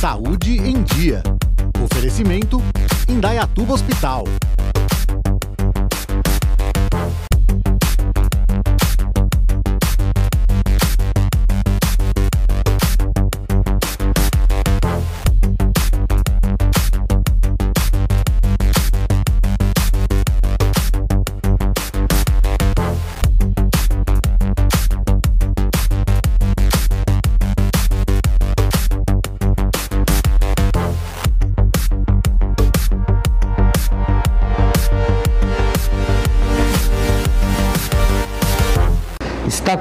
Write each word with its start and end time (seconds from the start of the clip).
Saúde 0.00 0.58
em 0.58 0.82
Dia. 0.82 1.22
Oferecimento 1.82 2.62
Indaiatuba 3.08 3.72
Hospital. 3.72 4.24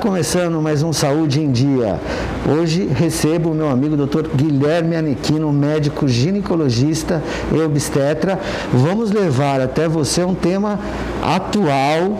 Começando 0.06 0.62
mais 0.62 0.84
um 0.84 0.94
Saúde 0.94 1.42
em 1.42 1.52
Dia. 1.52 2.00
Hoje 2.48 2.86
recebo 2.86 3.50
o 3.50 3.56
meu 3.56 3.68
amigo 3.68 3.98
Dr. 3.98 4.28
Guilherme 4.36 4.96
Anequino, 4.96 5.52
médico 5.52 6.08
ginecologista 6.08 7.24
e 7.52 7.60
obstetra. 7.60 8.40
Vamos 8.72 9.10
levar 9.10 9.60
até 9.60 9.88
você 9.88 10.24
um 10.24 10.36
tema 10.36 10.80
atual, 11.24 12.20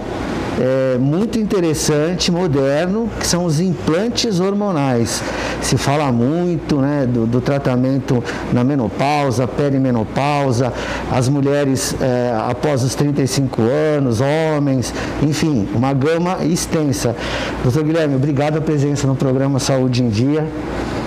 é, 0.60 0.98
muito 0.98 1.40
interessante, 1.40 2.32
moderno, 2.32 3.10
que 3.20 3.28
são 3.28 3.46
os 3.46 3.60
implantes 3.60 4.40
hormonais. 4.40 5.22
Se 5.62 5.78
fala 5.78 6.12
muito 6.12 6.78
né, 6.78 7.06
do, 7.06 7.26
do 7.26 7.42
tratamento 7.42 8.24
na 8.54 8.64
menopausa, 8.64 9.48
perimenopausa, 9.48 10.72
as 11.12 11.28
mulheres 11.28 11.96
é, 12.00 12.34
após 12.50 12.84
os 12.84 12.96
35 12.96 13.62
anos, 13.62 14.22
homens, 14.22 14.94
enfim, 15.22 15.68
uma 15.74 15.94
gama 15.94 16.46
extensa. 16.46 17.16
Doutor 17.64 17.84
Guilherme, 17.84 18.16
obrigado 18.16 18.54
pela 18.54 18.66
presença 18.66 19.08
no 19.08 19.16
programa 19.16 19.60
Saúde 19.60 20.04
em 20.04 20.10
Dia. 20.10 20.48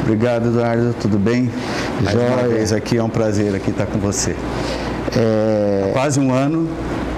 Obrigado, 0.03 0.49
Eduardo. 0.49 0.95
Tudo 1.01 1.19
bem? 1.19 1.51
Mais 2.03 2.17
Joia. 2.17 2.29
uma 2.29 2.49
vez 2.49 2.73
aqui 2.73 2.97
é 2.97 3.03
um 3.03 3.09
prazer 3.09 3.55
aqui 3.55 3.71
estar 3.71 3.87
com 3.87 3.99
você. 3.99 4.35
É... 5.17 5.89
Há 5.91 5.93
quase 5.93 6.19
um 6.19 6.33
ano 6.33 6.69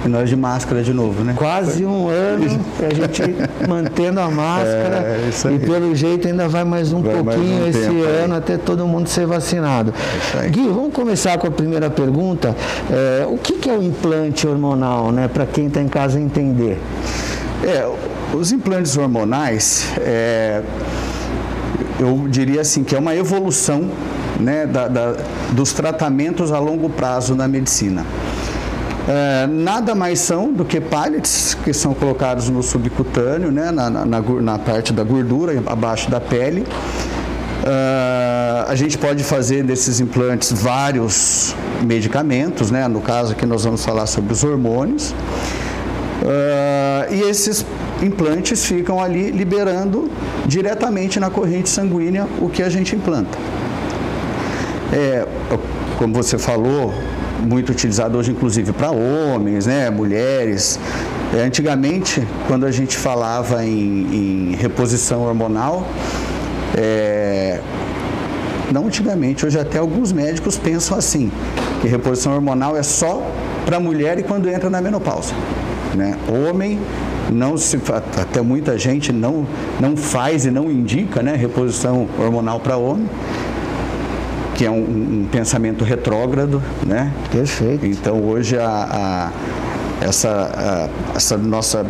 e 0.05 0.09
nós 0.09 0.29
de 0.29 0.37
máscara 0.37 0.83
de 0.83 0.93
novo, 0.95 1.23
né? 1.25 1.35
Quase 1.37 1.85
um 1.85 2.09
ano 2.09 2.45
a 2.89 2.95
gente 2.95 3.23
mantendo 3.69 4.21
a 4.21 4.29
máscara 4.31 4.97
É, 5.05 5.27
isso 5.29 5.47
aí. 5.49 5.57
e 5.57 5.59
pelo 5.59 5.95
jeito 5.95 6.27
ainda 6.27 6.49
vai 6.49 6.65
mais 6.65 6.93
um 6.93 7.03
Vai 7.03 7.23
mais 7.23 7.37
pouquinho 7.37 7.65
um 7.65 7.69
esse 7.69 7.81
tempo 7.81 7.95
aí. 8.05 8.25
ano 8.25 8.35
até 8.35 8.57
todo 8.57 8.87
mundo 8.87 9.09
ser 9.09 9.27
vacinado. 9.27 9.93
aí. 10.39 10.49
Gui, 10.51 10.69
vamos 10.69 10.93
começar 10.95 11.37
com 11.39 11.47
a 11.47 11.51
primeira 11.51 11.91
pergunta. 11.91 12.57
É, 12.91 13.27
o 13.27 13.37
que, 13.37 13.55
que 13.55 13.69
é 13.69 13.77
o 13.77 13.83
implante 13.83 14.47
hormonal, 14.47 15.13
né? 15.13 15.29
Para 15.29 15.45
quem 15.47 15.67
está 15.67 15.81
em 15.83 15.89
casa 15.89 16.19
entender. 16.19 16.79
É, 17.63 17.87
os 18.35 18.53
implantes 18.53 18.97
hormonais, 18.97 19.87
é, 19.99 20.63
eu 21.99 22.27
diria 22.29 22.63
assim 22.63 22.83
que 22.83 22.95
é 22.95 22.99
uma 22.99 23.15
evolução 23.15 23.89
né, 24.39 24.65
da- 24.65 24.89
da- 24.89 25.17
dos 25.53 25.73
tratamentos 25.75 26.51
a 26.51 26.59
longo 26.59 26.89
prazo 26.89 27.35
na 27.35 27.47
medicina. 27.47 28.07
É, 29.13 29.47
nada 29.49 29.93
mais 29.95 30.21
são 30.21 30.53
do 30.53 30.65
que 30.65 30.81
pellets 30.81 31.55
que 31.65 31.73
são 31.73 31.93
colocados 31.93 32.49
no 32.49 32.63
subcutâneo, 32.63 33.51
né, 33.51 33.73
na, 33.73 33.91
na- 33.91 34.07
na 34.07 34.59
parte 34.59 34.93
da 34.93 35.03
gordura, 35.03 35.61
abaixo 35.67 36.09
da 36.09 36.21
pele. 36.21 36.65
Ah, 37.67 38.67
a 38.69 38.75
gente 38.77 38.97
pode 38.97 39.25
fazer 39.25 39.65
desses 39.65 39.99
implantes 40.01 40.53
vários 40.53 41.55
medicamentos, 41.83 42.71
né? 42.71 42.87
no 42.87 43.01
caso 43.01 43.33
aqui 43.33 43.45
nós 43.45 43.65
vamos 43.65 43.85
falar 43.85 44.07
sobre 44.07 44.33
os 44.33 44.45
hormônios. 44.45 45.13
Ah, 46.25 47.07
e 47.11 47.21
esses 47.23 47.67
implantes 48.03 48.65
ficam 48.65 49.03
ali 49.03 49.31
liberando 49.33 50.09
diretamente 50.47 51.19
na 51.19 51.31
corrente 51.31 51.69
sanguínea 51.69 52.29
o 52.41 52.49
que 52.49 52.63
a 52.63 52.69
gente 52.69 52.95
implanta. 52.95 53.37
É, 54.93 55.27
como 55.99 56.15
você 56.15 56.39
falou, 56.39 56.95
muito 57.41 57.73
utilizado 57.73 58.19
hoje, 58.19 58.31
inclusive 58.31 58.73
para 58.73 58.91
homens, 58.91 59.67
né, 59.67 59.91
mulheres. 59.91 60.79
É, 61.35 61.43
antigamente, 61.43 62.27
quando 62.47 62.67
a 62.67 62.71
gente 62.71 62.97
falava 62.97 63.65
em, 63.65 64.51
em 64.51 64.55
reposição 64.57 65.23
hormonal, 65.23 65.87
é, 66.77 67.61
não 68.73 68.87
antigamente, 68.87 69.45
hoje 69.45 69.59
até 69.59 69.79
alguns 69.79 70.13
médicos 70.13 70.57
pensam 70.57 70.97
assim, 70.97 71.31
que 71.81 71.89
reposição 71.89 72.35
hormonal 72.35 72.77
é 72.77 72.83
só 72.83 73.23
para 73.65 73.81
mulher 73.81 74.19
e 74.19 74.23
quando 74.23 74.49
entra 74.49 74.71
na 74.71 74.81
menopausa. 74.81 75.35
Né? 75.95 76.17
Homem 76.29 76.79
não 77.33 77.57
se 77.57 77.79
até 78.21 78.41
muita 78.41 78.77
gente 78.79 79.13
não 79.13 79.47
não 79.79 79.97
faz 79.97 80.45
e 80.45 80.51
não 80.51 80.71
indica, 80.71 81.23
né, 81.23 81.35
reposição 81.37 82.09
hormonal 82.19 82.61
para 82.61 82.77
homem, 82.77 83.09
que 84.61 84.67
é 84.67 84.71
um, 84.71 85.23
um 85.23 85.29
pensamento 85.33 85.85
retrógrado, 85.85 86.63
né? 86.87 87.11
Perfeito. 87.33 87.87
Então 87.87 88.23
hoje 88.23 88.59
a, 88.59 88.69
a- 88.69 90.07
essa, 90.07 90.29
a- 90.29 91.17
essa 91.17 91.39
nossa 91.39 91.87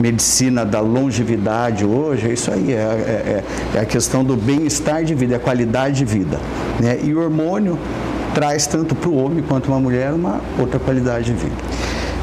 medicina 0.00 0.64
da 0.64 0.80
longevidade 0.80 1.84
hoje 1.84 2.30
é 2.30 2.32
isso 2.32 2.50
aí, 2.50 2.72
é, 2.72 2.76
é- 2.76 3.44
é 3.74 3.78
a 3.78 3.84
questão 3.84 4.24
do 4.24 4.36
bem-estar 4.38 5.04
de 5.04 5.14
vida, 5.14 5.34
é 5.34 5.36
a 5.36 5.38
qualidade 5.38 5.96
de 5.98 6.06
vida. 6.06 6.40
Né? 6.80 6.98
E 7.04 7.12
o 7.14 7.20
hormônio 7.22 7.78
traz 8.32 8.66
tanto 8.66 8.94
para 8.94 9.10
o 9.10 9.22
homem 9.22 9.44
quanto 9.46 9.66
uma 9.68 9.78
mulher 9.78 10.10
uma 10.14 10.40
outra 10.58 10.80
qualidade 10.80 11.26
de 11.26 11.34
vida. 11.34 11.56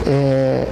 É, 0.08 0.68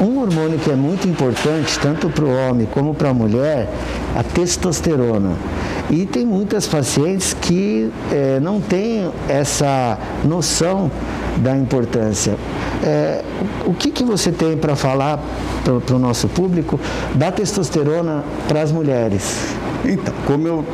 um 0.00 0.20
hormônio 0.20 0.58
que 0.58 0.70
é 0.70 0.74
muito 0.74 1.08
importante, 1.08 1.78
tanto 1.78 2.08
para 2.10 2.24
o 2.24 2.34
homem 2.34 2.66
como 2.70 2.94
para 2.94 3.10
a 3.10 3.14
mulher, 3.14 3.68
a 4.14 4.22
testosterona. 4.22 5.32
E 5.88 6.04
tem 6.04 6.26
muitas 6.26 6.66
pacientes 6.66 7.32
que 7.34 7.90
é, 8.10 8.40
não 8.40 8.60
têm 8.60 9.10
essa 9.28 9.98
noção 10.24 10.90
da 11.38 11.56
importância. 11.56 12.34
É, 12.82 13.22
o 13.64 13.72
que, 13.72 13.90
que 13.90 14.04
você 14.04 14.32
tem 14.32 14.56
para 14.56 14.74
falar 14.74 15.22
para 15.64 15.96
o 15.96 15.98
nosso 15.98 16.28
público 16.28 16.78
da 17.14 17.30
testosterona 17.30 18.24
para 18.48 18.62
as 18.62 18.72
mulheres? 18.72 19.54
Então, 19.84 20.12
como 20.26 20.48
eu 20.48 20.64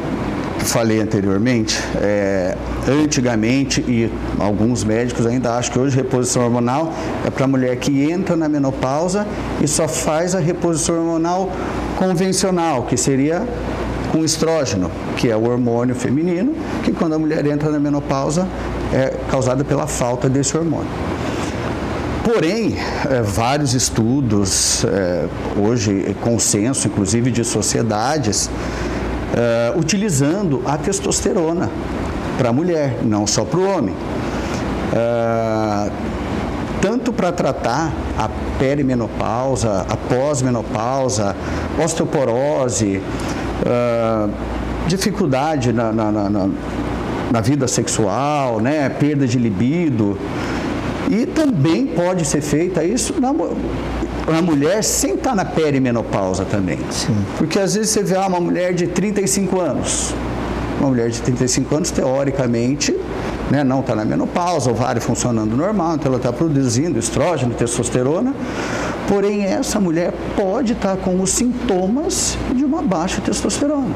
falei 0.64 1.00
anteriormente, 1.00 1.78
é, 1.96 2.56
antigamente, 2.88 3.80
e 3.82 4.10
alguns 4.38 4.84
médicos 4.84 5.26
ainda 5.26 5.56
acham 5.56 5.72
que 5.72 5.78
hoje 5.78 5.96
reposição 5.96 6.44
hormonal 6.44 6.92
é 7.26 7.30
para 7.30 7.44
a 7.44 7.48
mulher 7.48 7.76
que 7.76 8.10
entra 8.10 8.36
na 8.36 8.48
menopausa 8.48 9.26
e 9.60 9.68
só 9.68 9.88
faz 9.88 10.34
a 10.34 10.38
reposição 10.38 10.96
hormonal 10.96 11.50
convencional, 11.98 12.84
que 12.84 12.96
seria 12.96 13.46
com 14.10 14.24
estrógeno, 14.24 14.90
que 15.16 15.30
é 15.30 15.36
o 15.36 15.50
hormônio 15.50 15.94
feminino, 15.94 16.54
que 16.84 16.92
quando 16.92 17.14
a 17.14 17.18
mulher 17.18 17.44
entra 17.46 17.70
na 17.70 17.78
menopausa 17.78 18.46
é 18.92 19.14
causada 19.30 19.64
pela 19.64 19.86
falta 19.86 20.28
desse 20.28 20.56
hormônio. 20.56 20.90
Porém, 22.22 22.76
eh, 23.10 23.20
vários 23.22 23.74
estudos, 23.74 24.84
eh, 24.84 25.26
hoje 25.56 26.14
consenso, 26.20 26.86
inclusive 26.86 27.32
de 27.32 27.44
sociedades, 27.44 28.48
eh, 29.34 29.72
utilizando 29.76 30.62
a 30.66 30.76
testosterona 30.76 31.70
para 32.38 32.50
a 32.50 32.52
mulher, 32.52 32.98
não 33.02 33.26
só 33.26 33.44
para 33.44 33.58
o 33.60 33.68
homem. 33.68 33.94
Ah, 34.94 35.88
tanto 36.80 37.12
para 37.12 37.30
tratar 37.32 37.92
a 38.18 38.28
perimenopausa, 38.58 39.86
a 39.88 39.96
pós-menopausa, 39.96 41.34
osteoporose, 41.82 43.00
ah, 43.64 44.28
dificuldade 44.86 45.72
na, 45.72 45.92
na- 45.92 46.10
na- 46.12 46.28
na- 46.30 47.40
vida 47.40 47.66
sexual, 47.68 48.60
né, 48.60 48.88
perda 48.88 49.26
de 49.26 49.38
libido. 49.38 50.18
E 51.10 51.24
também 51.26 51.86
pode 51.86 52.24
ser 52.26 52.40
feita 52.40 52.82
isso 52.84 53.14
na, 53.20 53.32
na 54.26 54.40
mulher 54.40 54.82
sem 54.84 55.14
estar 55.14 55.34
na 55.34 55.44
perimenopausa 55.44 56.44
também. 56.44 56.78
Sim. 56.90 57.16
Porque 57.38 57.58
às 57.58 57.74
vezes 57.74 57.90
você 57.90 58.02
vê 58.02 58.16
ah, 58.16 58.26
uma 58.26 58.40
mulher 58.40 58.74
de 58.74 58.86
35 58.86 59.60
anos. 59.60 60.14
Uma 60.78 60.90
mulher 60.90 61.10
de 61.10 61.20
35 61.20 61.76
anos, 61.76 61.90
teoricamente, 61.90 62.96
né, 63.50 63.62
não 63.62 63.80
está 63.80 63.94
na 63.94 64.04
menopausa, 64.04 64.70
o 64.70 64.72
ovário 64.72 65.00
funcionando 65.00 65.56
normal, 65.56 65.94
então 65.94 66.08
ela 66.08 66.16
está 66.16 66.32
produzindo 66.32 66.98
estrógeno, 66.98 67.54
testosterona. 67.54 68.34
Porém, 69.08 69.44
essa 69.44 69.78
mulher 69.78 70.12
pode 70.36 70.72
estar 70.72 70.96
com 70.96 71.20
os 71.20 71.30
sintomas 71.30 72.36
de 72.54 72.64
uma 72.64 72.82
baixa 72.82 73.20
testosterona. 73.20 73.94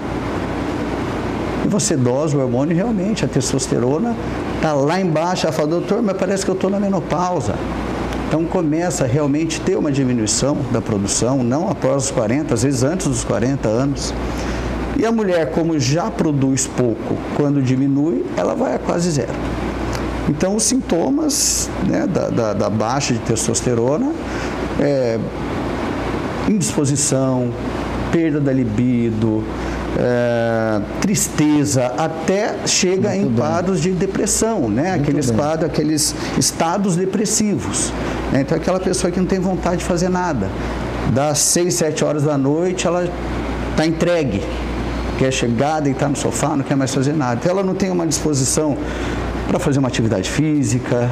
E 1.65 1.69
você 1.69 1.97
dosa 1.97 2.37
o 2.37 2.41
hormônio 2.41 2.77
realmente 2.77 3.25
a 3.25 3.29
testosterona 3.29 4.15
está 4.57 4.73
lá 4.73 5.01
embaixo. 5.01 5.47
Ela 5.47 5.53
fala, 5.53 5.69
doutor, 5.69 6.03
mas 6.03 6.17
parece 6.17 6.45
que 6.45 6.51
eu 6.51 6.55
estou 6.55 6.71
na 6.71 6.79
menopausa. 6.79 7.55
Então 8.29 8.45
começa 8.45 9.05
a 9.05 9.07
realmente 9.07 9.61
ter 9.61 9.77
uma 9.77 9.93
diminuição 9.93 10.57
da 10.73 10.81
produção, 10.81 11.45
não 11.45 11.69
após 11.69 12.07
os 12.07 12.11
40, 12.11 12.55
às 12.55 12.63
vezes 12.63 12.83
antes 12.83 13.07
dos 13.07 13.25
40 13.25 13.69
anos. 13.69 14.13
E 14.97 15.05
a 15.05 15.13
mulher, 15.13 15.53
como 15.53 15.79
já 15.79 16.11
produz 16.11 16.67
pouco, 16.67 17.17
quando 17.37 17.63
diminui, 17.63 18.25
ela 18.37 18.55
vai 18.55 18.75
a 18.75 18.79
quase 18.79 19.11
zero. 19.11 19.33
Então, 20.29 20.57
os 20.57 20.65
sintomas 20.65 21.71
né, 21.87 22.07
da, 22.07 22.29
da, 22.31 22.53
da, 22.53 22.71
baixa 22.71 23.15
de 23.15 23.21
testosterona 23.21 24.11
é 24.81 25.19
indisposição, 26.49 27.53
perda 28.11 28.41
da 28.41 28.53
libido, 28.53 29.45
é, 29.99 30.81
tristeza, 31.01 31.87
até 31.97 32.55
chega 32.67 33.09
Muito 33.11 33.23
em 33.23 33.29
bem. 33.29 33.37
quadros 33.37 33.81
de 33.81 33.91
depressão, 33.91 34.69
né? 34.69 34.93
aqueles 34.95 35.31
quadros, 35.31 35.71
aqueles 35.71 36.15
estados 36.39 36.97
depressivos. 36.97 37.93
Né? 38.33 38.41
Então, 38.43 38.57
aquela 38.57 38.81
pessoa 38.81 39.11
que 39.11 39.19
não 39.19 39.27
tem 39.27 39.39
vontade 39.39 39.79
de 39.79 39.85
fazer 39.85 40.09
nada. 40.09 40.49
Das 41.13 41.39
6, 41.39 41.75
7 41.75 42.05
horas 42.05 42.23
da 42.25 42.37
noite, 42.37 42.87
ela 42.87 43.09
está 43.71 43.87
entregue. 43.87 44.43
Quer 45.19 45.33
chegar, 45.33 45.81
deitar 45.81 46.09
no 46.09 46.17
sofá, 46.17 46.57
não 46.57 46.65
quer 46.65 46.77
mais 46.77 46.95
fazer 46.95 47.15
nada. 47.15 47.41
Então, 47.41 47.53
ela 47.53 47.63
não 47.63 47.75
tem 47.75 47.91
uma 47.91 48.07
disposição 48.07 48.77
para 49.49 49.59
fazer 49.59 49.79
uma 49.79 49.89
atividade 49.89 50.29
física, 50.29 51.11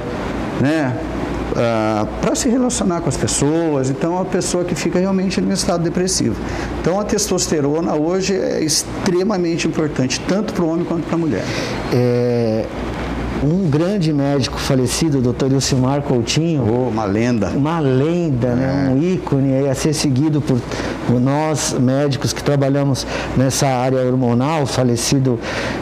né? 0.60 0.94
Uh, 1.52 2.06
para 2.20 2.34
se 2.34 2.48
relacionar 2.48 3.00
com 3.00 3.08
as 3.08 3.16
pessoas. 3.16 3.90
Então, 3.90 4.14
é 4.14 4.16
uma 4.16 4.24
pessoa 4.24 4.64
que 4.64 4.74
fica 4.74 4.98
realmente 4.98 5.40
um 5.40 5.52
estado 5.52 5.84
depressivo. 5.84 6.36
Então, 6.80 6.98
a 6.98 7.04
testosterona 7.04 7.94
hoje 7.94 8.34
é 8.34 8.62
extremamente 8.62 9.68
importante, 9.68 10.20
tanto 10.26 10.52
para 10.54 10.64
o 10.64 10.68
homem 10.68 10.84
quanto 10.84 11.06
para 11.06 11.14
a 11.14 11.18
mulher. 11.18 11.44
É, 11.92 12.66
um 13.44 13.68
grande 13.68 14.12
médico 14.12 14.58
falecido, 14.58 15.18
o 15.18 15.20
doutor 15.20 15.52
Ilcimar 15.52 16.02
Coutinho. 16.02 16.64
Oh, 16.66 16.88
uma 16.88 17.04
lenda. 17.04 17.50
Uma 17.50 17.78
lenda, 17.78 18.54
né? 18.54 18.64
é. 18.64 18.88
né? 18.88 18.94
um 18.94 19.02
ícone 19.02 19.68
a 19.68 19.74
ser 19.74 19.92
seguido 19.92 20.40
por, 20.40 20.58
por 21.06 21.20
nós 21.20 21.76
médicos 21.78 22.32
que 22.32 22.42
trabalhamos 22.42 23.06
nessa 23.36 23.66
área 23.66 23.98
hormonal, 23.98 24.66
falecido 24.66 25.38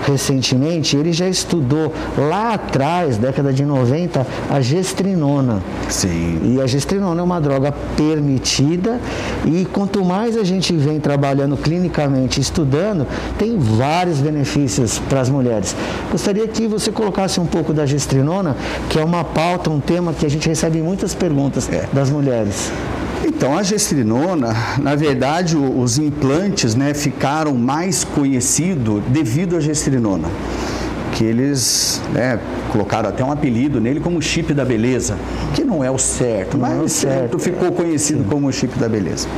recentemente. 0.06 0.96
Ele 0.96 1.12
já 1.12 1.28
estudou 1.28 1.92
lá 2.18 2.54
atrás, 2.54 3.16
década 3.16 3.52
de 3.52 3.64
90, 3.64 4.26
a 4.50 4.60
gestrinona. 4.60 5.62
Sim. 5.88 6.40
E 6.42 6.60
a 6.60 6.66
gestrinona 6.66 7.20
é 7.20 7.24
uma 7.24 7.40
droga 7.40 7.72
permitida 7.96 9.00
e 9.46 9.64
quanto 9.66 10.04
mais 10.04 10.36
a 10.36 10.44
gente 10.44 10.72
vem 10.74 10.98
trabalhando 10.98 11.56
clinicamente, 11.56 12.40
estudando, 12.40 13.06
tem 13.38 13.56
vários 13.58 14.18
benefícios 14.18 14.98
para 14.98 15.20
as 15.20 15.28
mulheres. 15.28 15.76
Gostaria 16.10 16.46
que 16.48 16.66
você 16.66 16.90
colocasse 16.90 17.40
um 17.40 17.46
pouco 17.52 17.74
da 17.74 17.84
gestrinona, 17.84 18.56
que 18.88 18.98
é 18.98 19.04
uma 19.04 19.22
pauta, 19.22 19.68
um 19.68 19.78
tema 19.78 20.14
que 20.14 20.24
a 20.24 20.30
gente 20.30 20.48
recebe 20.48 20.80
muitas 20.80 21.14
perguntas 21.14 21.68
é. 21.70 21.86
das 21.92 22.10
mulheres. 22.10 22.72
Então, 23.24 23.56
a 23.56 23.62
gestrinona, 23.62 24.56
na 24.78 24.94
verdade, 24.94 25.56
os 25.56 25.98
implantes 25.98 26.74
né, 26.74 26.94
ficaram 26.94 27.54
mais 27.54 28.02
conhecidos 28.02 29.02
devido 29.08 29.56
à 29.56 29.60
gestrinona. 29.60 30.28
Que 31.12 31.24
eles 31.24 32.00
né, 32.12 32.40
colocaram 32.70 33.10
até 33.10 33.22
um 33.22 33.30
apelido 33.30 33.80
nele 33.80 34.00
como 34.00 34.20
chip 34.22 34.54
da 34.54 34.64
beleza, 34.64 35.16
que 35.54 35.62
não 35.62 35.84
é 35.84 35.90
o 35.90 35.98
certo, 35.98 36.56
não 36.56 36.68
mas 36.68 36.78
é 36.78 36.82
o 36.82 36.88
certo, 36.88 37.38
ficou 37.38 37.70
conhecido 37.70 38.22
Sim. 38.22 38.28
como 38.28 38.50
chip 38.50 38.78
da 38.78 38.88
beleza. 38.88 39.28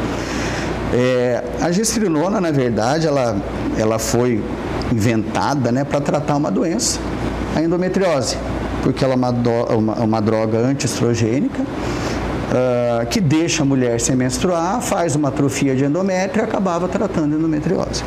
É, 0.93 1.43
a 1.61 1.73
gestrinona, 1.73 2.41
na 2.41 2.53
verdade, 2.53 3.07
ela, 3.07 3.37
ela 3.77 3.99
foi 3.99 4.41
inventada 4.93 5.73
né, 5.73 5.83
para 5.83 6.01
tratar 6.01 6.37
uma 6.37 6.51
doença 6.51 7.01
a 7.55 7.63
endometriose, 7.63 8.37
porque 8.83 9.05
ela 9.05 9.15
é 9.15 9.17
uma, 9.17 9.31
uma, 9.31 9.95
uma 9.95 10.21
droga 10.21 10.59
antiestrogênica 10.59 11.63
uh, 11.63 13.07
que 13.07 13.21
deixa 13.21 13.63
a 13.63 13.67
mulher 13.67 14.01
sem 14.01 14.17
menstruar, 14.17 14.81
faz 14.81 15.15
uma 15.15 15.29
atrofia 15.29 15.75
de 15.75 15.85
endométrio 15.85 16.43
e 16.43 16.45
acabava 16.45 16.89
tratando 16.89 17.37
endometriose. 17.37 18.03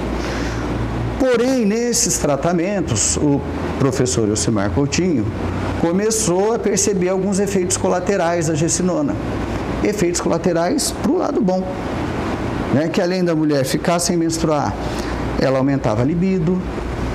Porém, 1.19 1.65
nesses 1.65 2.17
tratamentos, 2.19 3.17
o 3.17 3.41
professor 3.79 4.29
Elcimar 4.29 4.69
Coutinho 4.71 5.25
começou 5.81 6.53
a 6.53 6.59
perceber 6.59 7.09
alguns 7.09 7.39
efeitos 7.39 7.75
colaterais 7.75 8.47
da 8.47 8.55
gessinona. 8.55 9.15
Efeitos 9.83 10.21
colaterais 10.21 10.91
para 11.01 11.11
o 11.11 11.17
lado 11.17 11.41
bom. 11.41 11.67
Né? 12.73 12.87
Que 12.87 13.01
além 13.01 13.23
da 13.23 13.35
mulher 13.35 13.65
ficar 13.65 13.99
sem 13.99 14.15
menstruar, 14.15 14.73
ela 15.39 15.57
aumentava 15.57 16.01
a 16.01 16.05
libido, 16.05 16.61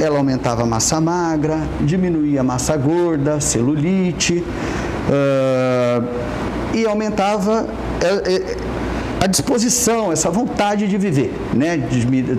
ela 0.03 0.19
aumentava 0.19 0.65
a 0.65 0.67
massa 0.67 1.01
magra, 1.01 1.61
diminuía 1.81 2.41
a 2.41 2.45
massa 2.45 2.77
gorda, 2.77 3.41
celulite, 3.41 4.45
uh, 5.09 6.05
e 6.75 6.85
aumentava 6.85 7.63
uh, 7.63 9.23
a 9.23 9.27
disposição, 9.29 10.11
essa 10.11 10.29
vontade 10.29 10.89
de 10.89 10.99
viver, 10.99 11.33
né? 11.55 11.81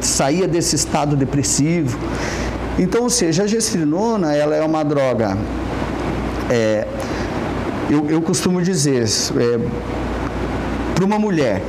Saía 0.02 0.46
desse 0.46 0.76
estado 0.76 1.16
depressivo. 1.16 1.98
Então, 2.78 3.04
ou 3.04 3.10
seja, 3.10 3.44
a 3.44 3.48
gestrinona, 3.48 4.36
ela 4.36 4.56
é 4.56 4.62
uma 4.62 4.84
droga, 4.84 5.38
é, 6.50 6.86
eu, 7.90 8.10
eu 8.10 8.22
costumo 8.22 8.62
dizer, 8.62 9.06
é, 9.06 9.60
para 10.94 11.06
uma 11.06 11.18
mulher 11.18 11.62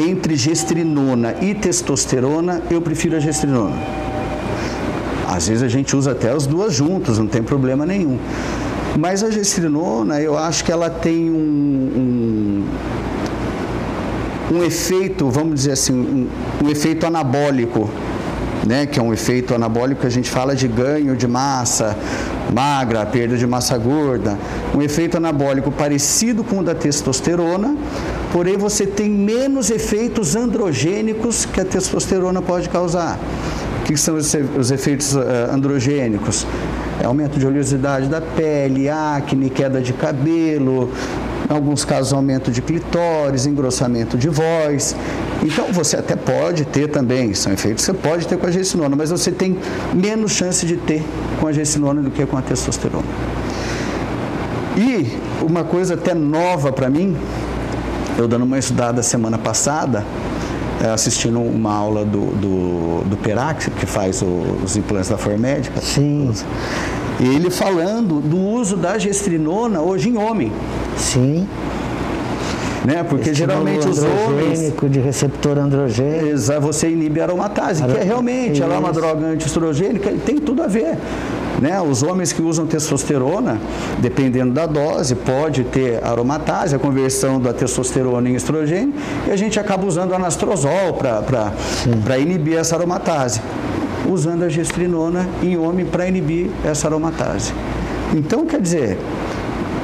entre 0.00 0.34
gestrinona 0.34 1.36
e 1.40 1.54
testosterona, 1.54 2.62
eu 2.68 2.82
prefiro 2.82 3.16
a 3.16 3.20
gestrinona. 3.20 3.76
Às 5.32 5.48
vezes 5.48 5.62
a 5.62 5.68
gente 5.68 5.96
usa 5.96 6.12
até 6.12 6.30
as 6.30 6.46
duas 6.46 6.74
juntas, 6.74 7.18
não 7.18 7.26
tem 7.26 7.42
problema 7.42 7.86
nenhum. 7.86 8.18
Mas 8.98 9.22
a 9.22 9.30
gestrinona, 9.30 10.20
eu 10.20 10.36
acho 10.36 10.64
que 10.64 10.70
ela 10.70 10.90
tem 10.90 11.30
um, 11.30 12.64
um, 14.52 14.56
um 14.56 14.62
efeito, 14.62 15.30
vamos 15.30 15.54
dizer 15.54 15.72
assim, 15.72 15.94
um, 15.94 16.28
um 16.64 16.70
efeito 16.70 17.06
anabólico 17.06 17.88
né, 18.66 18.86
que 18.86 18.98
é 18.98 19.02
um 19.02 19.12
efeito 19.12 19.54
anabólico 19.54 20.02
que 20.02 20.06
a 20.06 20.10
gente 20.10 20.30
fala 20.30 20.54
de 20.54 20.68
ganho 20.68 21.16
de 21.16 21.26
massa 21.26 21.96
magra, 22.52 23.04
perda 23.06 23.36
de 23.36 23.46
massa 23.46 23.76
gorda, 23.78 24.38
um 24.74 24.82
efeito 24.82 25.16
anabólico 25.16 25.70
parecido 25.70 26.44
com 26.44 26.58
o 26.58 26.62
da 26.62 26.74
testosterona, 26.74 27.74
porém 28.30 28.56
você 28.56 28.86
tem 28.86 29.08
menos 29.08 29.70
efeitos 29.70 30.36
androgênicos 30.36 31.44
que 31.46 31.60
a 31.60 31.64
testosterona 31.64 32.42
pode 32.42 32.68
causar. 32.68 33.18
O 33.82 33.84
que 33.84 33.96
são 33.96 34.14
os 34.16 34.70
efeitos 34.70 35.16
eh, 35.16 35.48
androgênicos? 35.52 36.46
É 37.00 37.04
aumento 37.04 37.36
de 37.36 37.44
oleosidade 37.44 38.06
da 38.06 38.20
pele, 38.20 38.88
acne, 38.88 39.50
queda 39.50 39.80
de 39.80 39.92
cabelo, 39.92 40.88
em 41.50 41.52
alguns 41.52 41.84
casos 41.84 42.12
aumento 42.12 42.52
de 42.52 42.62
clitóris, 42.62 43.44
engrossamento 43.44 44.16
de 44.16 44.28
voz. 44.28 44.94
Então 45.42 45.72
você 45.72 45.96
até 45.96 46.14
pode 46.14 46.64
ter 46.64 46.88
também, 46.88 47.34
são 47.34 47.52
efeitos 47.52 47.84
que 47.84 47.92
você 47.92 47.98
pode 47.98 48.28
ter 48.28 48.38
com 48.38 48.46
a 48.46 48.52
gessinona, 48.52 48.94
mas 48.94 49.10
você 49.10 49.32
tem 49.32 49.58
menos 49.92 50.30
chance 50.30 50.64
de 50.64 50.76
ter 50.76 51.02
com 51.40 51.48
a 51.48 51.52
gessinona 51.52 52.00
do 52.00 52.10
que 52.10 52.24
com 52.24 52.36
a 52.36 52.42
testosterona. 52.42 53.04
E 54.76 55.18
uma 55.42 55.64
coisa 55.64 55.94
até 55.94 56.14
nova 56.14 56.72
para 56.72 56.88
mim, 56.88 57.16
eu 58.16 58.28
dando 58.28 58.44
uma 58.44 58.58
estudada 58.58 59.02
semana 59.02 59.38
passada, 59.38 60.04
assistindo 60.90 61.40
uma 61.40 61.72
aula 61.72 62.04
do, 62.04 62.26
do, 62.36 63.04
do 63.08 63.16
Perax, 63.16 63.68
que 63.78 63.86
faz 63.86 64.22
o, 64.22 64.26
os 64.64 64.76
implantes 64.76 65.10
da 65.10 65.18
Formédica. 65.18 65.80
Sim. 65.80 66.32
Ele 67.20 67.50
falando 67.50 68.20
do 68.20 68.36
uso 68.36 68.76
da 68.76 68.98
gestrinona 68.98 69.80
hoje 69.80 70.08
em 70.08 70.16
homem. 70.16 70.52
Sim. 70.96 71.46
Né? 72.84 73.04
Porque 73.08 73.32
geralmente 73.32 73.88
os 73.88 74.02
homens. 74.02 74.72
de 74.90 74.98
receptor 74.98 75.58
androgênico. 75.58 76.60
Você 76.60 76.90
inibe 76.90 77.20
a 77.20 77.24
aromatase, 77.24 77.84
que 77.84 77.96
é 77.96 78.02
realmente, 78.02 78.62
ela 78.62 78.74
é 78.74 78.78
uma 78.78 78.92
droga 78.92 79.26
antiestrogênica, 79.26 80.12
tem 80.26 80.38
tudo 80.38 80.62
a 80.62 80.66
ver. 80.66 80.96
Né? 81.60 81.80
Os 81.80 82.02
homens 82.02 82.32
que 82.32 82.42
usam 82.42 82.66
testosterona, 82.66 83.60
dependendo 83.98 84.52
da 84.52 84.66
dose, 84.66 85.14
pode 85.14 85.62
ter 85.64 86.02
aromatase, 86.02 86.74
a 86.74 86.78
conversão 86.78 87.40
da 87.40 87.52
testosterona 87.52 88.28
em 88.28 88.34
estrogênio, 88.34 88.94
e 89.28 89.30
a 89.30 89.36
gente 89.36 89.60
acaba 89.60 89.86
usando 89.86 90.12
anastrozol 90.12 90.94
para 90.94 92.18
inibir 92.18 92.58
essa 92.58 92.74
aromatase. 92.74 93.40
Usando 94.10 94.42
a 94.42 94.48
gestrinona 94.48 95.28
em 95.40 95.56
homem 95.56 95.86
para 95.86 96.08
inibir 96.08 96.50
essa 96.64 96.88
aromatase. 96.88 97.52
Então, 98.12 98.44
quer 98.44 98.60
dizer, 98.60 98.98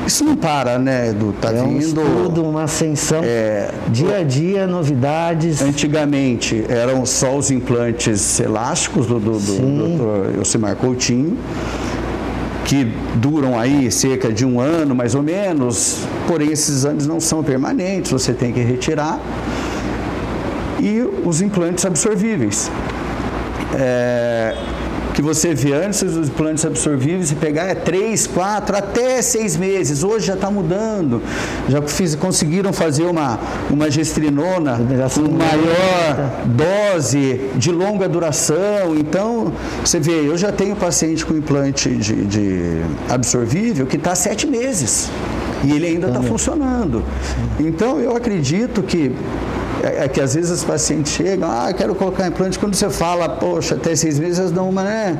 isso 0.09 0.25
não 0.25 0.35
para, 0.35 0.79
né, 0.79 1.11
Edu? 1.11 1.35
Tá 1.41 1.53
é 1.53 1.63
um 1.63 1.79
vindo. 1.79 2.01
Estudo, 2.01 2.43
uma 2.43 2.65
ascensão. 2.65 3.21
É, 3.23 3.71
dia 3.89 4.19
a 4.19 4.23
dia, 4.25 4.67
novidades. 4.67 5.61
Antigamente 5.61 6.65
eram 6.69 7.05
só 7.05 7.37
os 7.37 7.51
implantes 7.51 8.41
elásticos 8.41 9.07
do, 9.07 9.21
do, 9.21 9.39
do 9.39 10.29
Dr. 10.33 10.39
Elcimar 10.39 10.77
Coutinho, 10.77 11.37
que 12.65 12.91
duram 13.17 13.59
aí 13.59 13.91
cerca 13.93 14.33
de 14.33 14.47
um 14.47 14.59
ano, 14.59 14.95
mais 14.95 15.15
ou 15.15 15.23
menos, 15.23 15.99
porém 16.27 16.51
esses 16.51 16.71
exames 16.71 17.07
não 17.07 17.21
são 17.21 17.45
permanentes, 17.45 18.11
você 18.11 18.33
tem 18.33 18.51
que 18.53 18.61
retirar. 18.61 19.21
E 20.81 21.03
os 21.25 21.43
implantes 21.43 21.85
absorvíveis. 21.85 22.71
É, 23.75 24.57
que 25.19 25.23
você 25.23 25.53
vê 25.53 25.73
antes 25.73 26.01
dos 26.01 26.29
implantes 26.29 26.65
absorvíveis, 26.65 27.31
se 27.31 27.35
pegar 27.35 27.65
é 27.65 27.75
3, 27.75 28.29
4, 28.29 28.77
até 28.77 29.21
6 29.21 29.57
meses. 29.57 30.05
Hoje 30.05 30.29
já 30.29 30.35
está 30.35 30.49
mudando. 30.49 31.21
Já 31.69 31.83
fiz, 31.83 32.15
conseguiram 32.15 32.73
fazer 32.73 33.03
uma, 33.03 33.37
uma 33.69 33.91
gestrinona 33.91 34.79
com 35.13 35.23
maior 35.23 36.31
dose, 36.47 37.51
de 37.57 37.73
longa 37.73 38.09
duração. 38.09 38.95
Então, 38.97 39.53
você 39.85 39.99
vê, 39.99 40.13
eu 40.13 40.39
já 40.39 40.53
tenho 40.53 40.77
paciente 40.77 41.27
com 41.27 41.35
implante 41.35 41.89
de, 41.97 42.25
de 42.25 42.83
absorvível 43.09 43.87
que 43.87 43.97
está 43.97 44.15
7 44.15 44.47
meses 44.47 45.11
e 45.65 45.73
ele 45.73 45.89
ainda 45.89 46.07
está 46.07 46.23
funcionando. 46.23 47.03
Então, 47.59 47.99
eu 47.99 48.17
acredito 48.17 48.85
que 48.85 49.11
é, 49.83 50.05
é, 50.05 50.09
que 50.09 50.21
às 50.21 50.35
vezes 50.35 50.51
os 50.51 50.65
pacientes 50.65 51.13
chegam, 51.13 51.49
ah, 51.51 51.73
quero 51.73 51.95
colocar 51.95 52.27
implante. 52.27 52.59
Quando 52.59 52.75
você 52.75 52.91
fala, 52.91 53.29
poxa, 53.29 53.75
até 53.75 53.95
seis 53.95 54.19
meses, 54.19 54.39
elas 54.39 54.53
dão 54.53 54.69
uma, 54.69 54.83
né? 54.83 55.19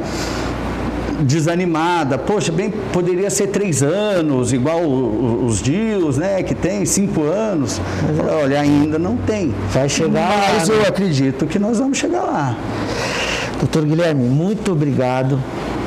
desanimada, 1.21 2.17
poxa, 2.17 2.53
bem, 2.53 2.71
poderia 2.93 3.29
ser 3.31 3.49
três 3.49 3.83
anos, 3.83 4.53
igual 4.53 4.83
os 4.85 5.61
DIUs, 5.61 6.17
né, 6.17 6.43
que 6.43 6.55
tem 6.55 6.85
cinco 6.85 7.23
anos. 7.23 7.81
Mas, 8.17 8.33
olha, 8.33 8.61
ainda 8.61 8.99
não 8.99 9.17
tem. 9.17 9.55
Vai 9.73 9.89
chegar 9.89 10.29
Mas 10.29 10.69
lá, 10.69 10.75
eu 10.75 10.83
né? 10.83 10.89
acredito 10.89 11.47
que 11.47 11.59
nós 11.59 11.79
vamos 11.79 11.99
chegar 11.99 12.23
lá. 12.23 12.57
Doutor 13.59 13.85
Guilherme, 13.85 14.29
muito 14.29 14.73
obrigado. 14.73 15.41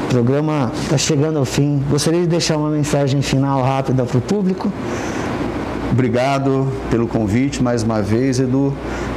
O 0.06 0.08
programa 0.10 0.72
está 0.84 0.98
chegando 0.98 1.40
ao 1.40 1.46
fim. 1.46 1.82
Gostaria 1.90 2.20
de 2.22 2.28
deixar 2.28 2.58
uma 2.58 2.70
mensagem 2.70 3.22
final 3.22 3.64
rápida 3.64 4.04
para 4.04 4.18
o 4.18 4.22
público. 4.22 4.72
Obrigado 5.92 6.72
pelo 6.90 7.06
convite 7.06 7.62
mais 7.62 7.84
uma 7.84 8.02
vez, 8.02 8.40
Edu. 8.40 8.74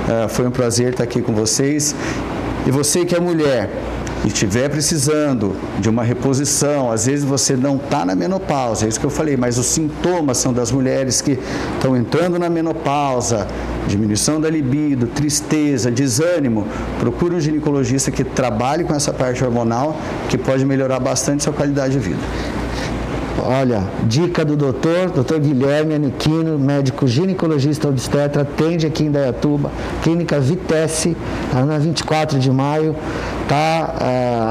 É, 0.08 0.26
foi 0.26 0.44
um 0.48 0.50
prazer 0.50 0.90
estar 0.90 1.04
aqui 1.04 1.22
com 1.22 1.32
vocês. 1.32 1.94
E 2.66 2.70
você 2.70 3.04
que 3.04 3.14
é 3.14 3.20
mulher 3.20 3.70
e 4.24 4.28
estiver 4.28 4.68
precisando 4.68 5.54
de 5.78 5.88
uma 5.88 6.02
reposição, 6.02 6.90
às 6.90 7.06
vezes 7.06 7.24
você 7.24 7.54
não 7.54 7.76
está 7.76 8.04
na 8.04 8.16
menopausa, 8.16 8.86
é 8.86 8.88
isso 8.88 8.98
que 8.98 9.06
eu 9.06 9.10
falei, 9.10 9.36
mas 9.36 9.56
os 9.56 9.66
sintomas 9.66 10.38
são 10.38 10.52
das 10.52 10.72
mulheres 10.72 11.20
que 11.20 11.38
estão 11.74 11.96
entrando 11.96 12.40
na 12.40 12.50
menopausa, 12.50 13.46
diminuição 13.86 14.40
da 14.40 14.50
libido, 14.50 15.06
tristeza, 15.06 15.92
desânimo, 15.92 16.66
procure 16.98 17.36
um 17.36 17.40
ginecologista 17.40 18.10
que 18.10 18.24
trabalhe 18.24 18.82
com 18.82 18.94
essa 18.94 19.12
parte 19.12 19.44
hormonal, 19.44 19.96
que 20.28 20.36
pode 20.36 20.64
melhorar 20.64 20.98
bastante 20.98 21.44
sua 21.44 21.52
qualidade 21.52 21.92
de 21.92 22.00
vida. 22.00 22.20
Olha, 23.42 23.82
dica 24.04 24.44
do 24.44 24.56
doutor, 24.56 25.10
doutor 25.10 25.40
Guilherme 25.40 25.94
Aniquino, 25.94 26.56
médico 26.58 27.06
ginecologista 27.06 27.88
obstetra, 27.88 28.42
atende 28.42 28.86
aqui 28.86 29.04
em 29.04 29.10
Dayatuba, 29.10 29.72
clínica 30.02 30.38
Vitesse, 30.38 31.16
na 31.52 31.76
24 31.76 32.38
de 32.38 32.50
maio, 32.50 32.94
está 33.44 33.94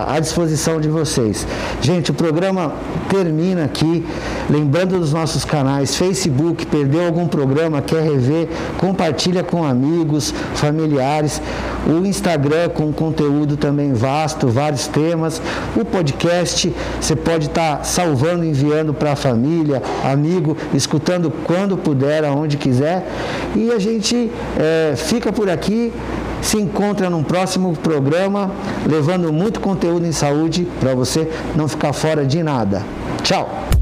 uh, 0.09 0.15
à 0.15 0.19
disposição 0.19 0.79
de 0.79 0.87
vocês. 0.87 1.45
Gente, 1.81 2.11
o 2.11 2.13
programa 2.13 2.73
termina 3.09 3.65
aqui, 3.65 4.05
lembrando 4.49 4.99
dos 4.99 5.13
nossos 5.13 5.45
canais, 5.45 5.95
Facebook, 5.95 6.65
perdeu 6.65 7.05
algum 7.05 7.27
programa, 7.27 7.81
quer 7.81 8.03
rever, 8.03 8.47
compartilha 8.77 9.43
com 9.43 9.63
amigos, 9.63 10.33
familiares, 10.55 11.41
o 11.85 12.05
Instagram 12.05 12.69
com 12.69 12.91
conteúdo 12.93 13.57
também 13.57 13.93
vasto, 13.93 14.47
vários 14.47 14.87
temas, 14.87 15.41
o 15.75 15.83
podcast, 15.83 16.73
você 16.99 17.15
pode 17.15 17.47
estar 17.47 17.77
tá 17.77 17.83
salvando, 17.83 18.45
enviando 18.45 18.63
enviando 18.63 18.93
para 18.93 19.11
a 19.11 19.15
família, 19.15 19.81
amigo, 20.03 20.55
escutando 20.73 21.31
quando 21.43 21.77
puder, 21.77 22.23
aonde 22.23 22.57
quiser. 22.57 23.05
E 23.55 23.71
a 23.71 23.79
gente 23.79 24.31
é, 24.57 24.95
fica 24.95 25.31
por 25.31 25.49
aqui, 25.49 25.91
se 26.43 26.57
encontra 26.57 27.09
num 27.09 27.23
próximo 27.23 27.75
programa, 27.77 28.51
levando 28.87 29.31
muito 29.31 29.59
conteúdo 29.59 30.05
em 30.05 30.11
saúde 30.11 30.67
para 30.79 30.93
você 30.93 31.27
não 31.55 31.67
ficar 31.67 31.93
fora 31.93 32.25
de 32.25 32.43
nada. 32.43 32.83
Tchau! 33.23 33.72